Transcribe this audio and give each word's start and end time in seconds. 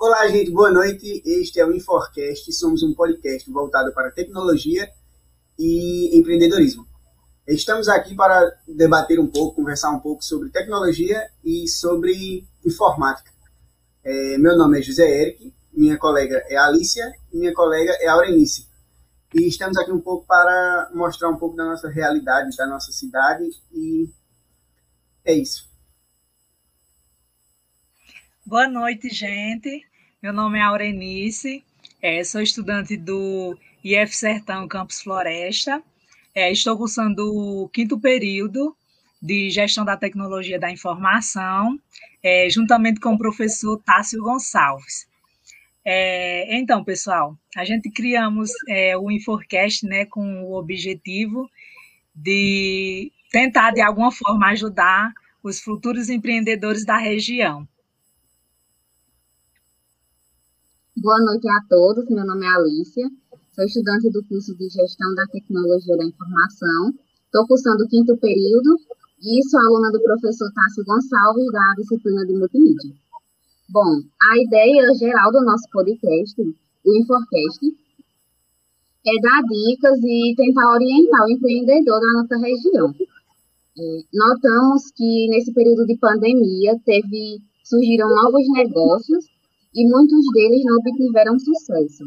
Olá, 0.00 0.26
gente, 0.28 0.50
boa 0.50 0.70
noite. 0.70 1.22
Este 1.26 1.60
é 1.60 1.66
o 1.66 1.74
Inforcast. 1.74 2.50
Somos 2.54 2.82
um 2.82 2.94
podcast 2.94 3.50
voltado 3.50 3.92
para 3.92 4.10
tecnologia 4.10 4.88
e 5.58 6.18
empreendedorismo. 6.18 6.86
Estamos 7.46 7.86
aqui 7.86 8.14
para 8.14 8.50
debater 8.66 9.20
um 9.20 9.26
pouco, 9.26 9.56
conversar 9.56 9.90
um 9.90 10.00
pouco 10.00 10.24
sobre 10.24 10.48
tecnologia 10.48 11.28
e 11.44 11.68
sobre 11.68 12.46
informática. 12.64 13.30
É, 14.02 14.38
meu 14.38 14.56
nome 14.56 14.78
é 14.78 14.82
José 14.82 15.06
Eric, 15.06 15.52
minha 15.70 15.98
colega 15.98 16.42
é 16.48 16.56
Alicia 16.56 17.12
e 17.30 17.36
minha 17.36 17.52
colega 17.52 17.92
é 18.00 18.08
Aurenice. 18.08 18.66
E 19.34 19.46
estamos 19.46 19.76
aqui 19.76 19.92
um 19.92 20.00
pouco 20.00 20.26
para 20.26 20.90
mostrar 20.94 21.28
um 21.28 21.36
pouco 21.36 21.54
da 21.54 21.66
nossa 21.66 21.90
realidade, 21.90 22.56
da 22.56 22.66
nossa 22.66 22.90
cidade 22.90 23.44
e 23.70 24.08
é 25.28 25.34
isso. 25.34 25.68
Boa 28.46 28.66
noite, 28.66 29.10
gente. 29.10 29.84
Meu 30.22 30.32
nome 30.32 30.58
é 30.58 30.62
Aurenice, 30.62 31.62
é, 32.00 32.24
sou 32.24 32.40
estudante 32.40 32.96
do 32.96 33.56
IF 33.84 34.16
Sertão 34.16 34.66
Campus 34.66 35.02
Floresta. 35.02 35.82
É, 36.34 36.50
estou 36.50 36.76
cursando 36.78 37.22
o 37.34 37.68
quinto 37.68 38.00
período 38.00 38.74
de 39.20 39.50
Gestão 39.50 39.84
da 39.84 39.96
Tecnologia 39.96 40.58
da 40.58 40.70
Informação, 40.70 41.78
é, 42.22 42.48
juntamente 42.48 42.98
com 42.98 43.14
o 43.14 43.18
professor 43.18 43.76
Tássio 43.84 44.22
Gonçalves. 44.22 45.06
É, 45.84 46.56
então, 46.56 46.82
pessoal, 46.82 47.36
a 47.54 47.64
gente 47.64 47.90
criamos 47.90 48.50
é, 48.66 48.96
o 48.96 49.10
Inforcast 49.10 49.84
né, 49.86 50.06
com 50.06 50.42
o 50.44 50.54
objetivo 50.54 51.50
de 52.14 53.12
tentar, 53.30 53.72
de 53.72 53.80
alguma 53.80 54.10
forma, 54.10 54.48
ajudar 54.48 55.12
os 55.42 55.60
futuros 55.60 56.08
empreendedores 56.08 56.84
da 56.84 56.96
região. 56.96 57.66
Boa 60.96 61.20
noite 61.20 61.48
a 61.48 61.60
todos, 61.68 62.08
meu 62.10 62.26
nome 62.26 62.44
é 62.44 62.48
Alicia, 62.48 63.08
sou 63.54 63.64
estudante 63.64 64.10
do 64.10 64.24
curso 64.24 64.52
de 64.56 64.68
Gestão 64.68 65.14
da 65.14 65.26
Tecnologia 65.26 65.96
da 65.96 66.04
Informação, 66.04 66.92
estou 67.24 67.46
cursando 67.46 67.84
o 67.84 67.88
quinto 67.88 68.16
período 68.16 68.76
e 69.22 69.48
sou 69.48 69.60
aluna 69.60 69.92
do 69.92 70.02
professor 70.02 70.50
Tássio 70.52 70.84
Gonçalves 70.84 71.52
da 71.52 71.74
disciplina 71.78 72.26
de 72.26 72.32
Multimídia. 72.32 72.92
Bom, 73.68 74.00
a 74.20 74.38
ideia 74.38 74.92
geral 74.94 75.30
do 75.30 75.44
nosso 75.44 75.68
podcast, 75.70 76.40
o 76.84 76.94
Inforcast, 76.96 77.64
é 79.06 79.20
dar 79.20 79.42
dicas 79.42 79.98
e 80.02 80.34
tentar 80.36 80.72
orientar 80.72 81.26
o 81.26 81.30
empreendedor 81.30 82.00
da 82.00 82.12
nossa 82.14 82.36
região. 82.38 82.92
É, 83.78 84.00
notamos 84.12 84.90
que 84.90 85.28
nesse 85.28 85.52
período 85.52 85.86
de 85.86 85.96
pandemia 85.98 86.74
teve 86.84 87.38
surgiram 87.62 88.08
novos 88.08 88.42
negócios 88.52 89.26
e 89.74 89.86
muitos 89.88 90.24
deles 90.32 90.64
não 90.64 90.76
obtiveram 90.78 91.38
sucesso. 91.38 92.04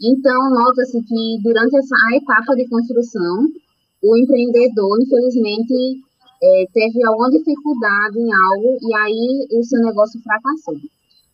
Então, 0.00 0.50
nota-se 0.50 1.02
que 1.02 1.38
durante 1.42 1.76
essa 1.76 1.96
etapa 2.14 2.54
de 2.56 2.66
construção, 2.68 3.48
o 4.02 4.16
empreendedor, 4.16 4.98
infelizmente, 5.02 6.00
é, 6.42 6.64
teve 6.72 7.04
alguma 7.04 7.30
dificuldade 7.30 8.18
em 8.18 8.32
algo 8.32 8.78
e 8.80 8.94
aí 8.94 9.46
o 9.52 9.62
seu 9.62 9.80
negócio 9.82 10.18
fracassou. 10.22 10.76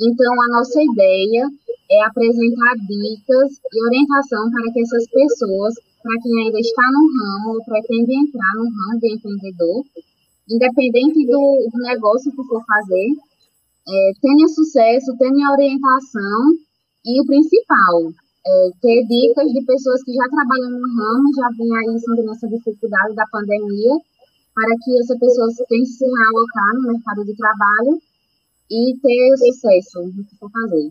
Então, 0.00 0.32
a 0.32 0.46
nossa 0.56 0.80
ideia 0.80 1.44
é 1.90 2.04
apresentar 2.04 2.72
dicas 2.88 3.60
e 3.70 3.84
orientação 3.84 4.50
para 4.50 4.72
que 4.72 4.80
essas 4.80 5.04
pessoas, 5.10 5.74
para 6.02 6.16
quem 6.22 6.46
ainda 6.46 6.58
está 6.58 6.82
no 6.90 7.04
ramo 7.20 7.54
ou 7.54 7.64
pretende 7.64 8.14
entrar 8.14 8.54
no 8.56 8.64
ramo 8.64 8.98
de 8.98 9.12
empreendedor, 9.12 9.84
independente 10.48 11.26
do, 11.26 11.68
do 11.70 11.78
negócio 11.84 12.32
que 12.32 12.42
for 12.44 12.64
fazer, 12.64 13.08
é, 13.88 14.12
tenha 14.22 14.48
sucesso, 14.48 15.16
tenha 15.18 15.52
orientação 15.52 16.56
e 17.04 17.20
o 17.20 17.26
principal, 17.26 18.08
é, 18.46 18.70
ter 18.80 19.04
dicas 19.04 19.52
de 19.52 19.62
pessoas 19.66 20.02
que 20.02 20.14
já 20.14 20.24
trabalham 20.30 20.80
no 20.80 20.88
ramo, 20.96 21.28
já 21.36 21.48
vêm 21.58 21.76
aí 21.76 22.00
sentindo 22.00 22.30
essa 22.32 22.48
dificuldade 22.48 23.14
da 23.14 23.26
pandemia, 23.30 24.00
para 24.54 24.74
que 24.82 24.98
essa 24.98 25.16
pessoa 25.18 25.48
tenha 25.68 25.84
se 25.84 26.04
realocar 26.04 26.74
no 26.74 26.92
mercado 26.92 27.24
de 27.24 27.36
trabalho 27.36 28.00
e 28.70 28.96
ter 29.02 29.36
sucesso 29.36 30.02
no 30.02 30.24
que 30.24 30.36
for 30.36 30.50
fazer. 30.50 30.90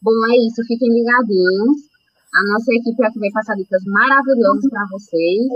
Bom, 0.00 0.12
é 0.32 0.36
isso. 0.46 0.64
Fiquem 0.66 0.88
ligadinhos. 0.88 1.90
A 2.34 2.44
nossa 2.52 2.72
equipe 2.72 3.04
aqui 3.04 3.18
vai 3.18 3.30
passar 3.30 3.54
dicas 3.56 3.84
maravilhosas 3.84 4.70
para 4.70 4.86
vocês. 4.90 5.46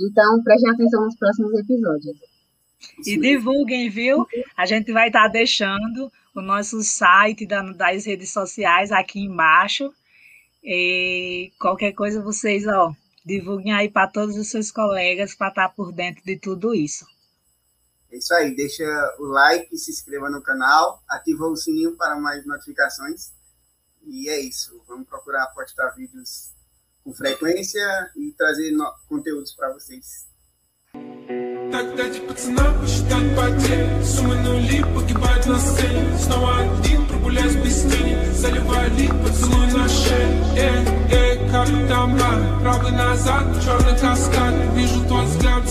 Então, 0.00 0.42
prestem 0.42 0.70
atenção 0.70 1.04
nos 1.04 1.16
próximos 1.16 1.52
episódios. 1.54 2.16
E 3.06 3.16
divulguem, 3.16 3.88
viu? 3.88 4.26
A 4.56 4.66
gente 4.66 4.92
vai 4.92 5.08
estar 5.08 5.24
tá 5.24 5.28
deixando 5.28 6.10
o 6.34 6.40
nosso 6.40 6.82
site 6.82 7.46
das 7.46 8.06
redes 8.06 8.30
sociais 8.32 8.90
aqui 8.90 9.20
embaixo. 9.20 9.92
E 10.64 11.52
qualquer 11.60 11.92
coisa 11.92 12.22
vocês, 12.22 12.66
ó, 12.66 12.92
divulguem 13.24 13.72
aí 13.72 13.88
para 13.88 14.08
todos 14.08 14.36
os 14.36 14.48
seus 14.48 14.70
colegas 14.70 15.34
para 15.34 15.48
estar 15.48 15.68
tá 15.68 15.74
por 15.74 15.92
dentro 15.92 16.24
de 16.24 16.36
tudo 16.36 16.74
isso. 16.74 17.06
É 18.11 18.17
isso 18.17 18.33
aí, 18.33 18.55
deixa 18.55 18.83
o 19.19 19.25
like, 19.25 19.77
se 19.77 19.91
inscreva 19.91 20.29
no 20.29 20.41
canal, 20.41 21.03
ativa 21.09 21.45
o 21.45 21.55
sininho 21.55 21.95
para 21.95 22.15
mais 22.15 22.45
notificações. 22.45 23.31
E 24.05 24.29
é 24.29 24.39
isso, 24.39 24.81
vamos 24.87 25.07
procurar 25.07 25.47
postar 25.47 25.89
vídeos 25.89 26.51
com 27.03 27.13
frequência 27.13 28.11
e 28.15 28.31
trazer 28.31 28.71
no... 28.71 28.89
conteúdos 29.09 29.53
para 29.53 29.73
vocês. 29.73 30.27
Так 31.71 31.95
дайте 31.95 32.21
пацанам 32.21 32.79
посчитать 32.79 33.35
потери 33.35 34.03
Суммы 34.03 34.35
нули 34.37 34.81
погибают 34.95 35.45
на 35.45 35.59
сцене 35.59 36.17
Снова 36.17 36.59
один 36.59 37.05
прогуляюсь 37.07 37.55
без 37.55 37.81
тени 37.81 38.31
Заливаю 38.33 38.89
лик, 38.95 39.11
поцелуй 39.21 39.67
на 39.73 39.87
шее 39.87 40.43
Эй, 40.55 40.87
эй, 41.11 41.51
как 41.51 41.67
там 41.89 42.17
правый 42.61 42.91
назад, 42.93 43.45
черный 43.63 43.99
каскад 43.99 44.53
Вижу 44.75 45.05
твой 45.07 45.25
взгляд 45.25 45.69